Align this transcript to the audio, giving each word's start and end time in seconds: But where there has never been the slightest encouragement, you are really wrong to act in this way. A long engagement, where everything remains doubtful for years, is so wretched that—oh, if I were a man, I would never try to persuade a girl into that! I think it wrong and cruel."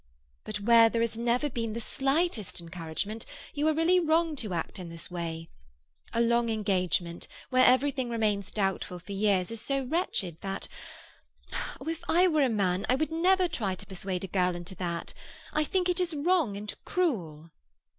But 0.45 0.59
where 0.61 0.89
there 0.89 1.01
has 1.03 1.15
never 1.15 1.47
been 1.47 1.73
the 1.73 1.79
slightest 1.79 2.59
encouragement, 2.59 3.23
you 3.53 3.67
are 3.67 3.73
really 3.75 3.99
wrong 3.99 4.35
to 4.37 4.51
act 4.51 4.79
in 4.79 4.89
this 4.89 5.11
way. 5.11 5.47
A 6.11 6.19
long 6.21 6.49
engagement, 6.49 7.27
where 7.51 7.63
everything 7.63 8.09
remains 8.09 8.49
doubtful 8.49 8.97
for 8.97 9.11
years, 9.11 9.51
is 9.51 9.61
so 9.61 9.83
wretched 9.83 10.41
that—oh, 10.41 11.87
if 11.87 12.01
I 12.07 12.27
were 12.27 12.41
a 12.41 12.49
man, 12.49 12.83
I 12.89 12.95
would 12.95 13.11
never 13.11 13.47
try 13.47 13.75
to 13.75 13.85
persuade 13.85 14.23
a 14.23 14.27
girl 14.27 14.55
into 14.55 14.73
that! 14.77 15.13
I 15.53 15.63
think 15.63 15.87
it 15.87 16.01
wrong 16.17 16.57
and 16.57 16.73
cruel." 16.83 17.51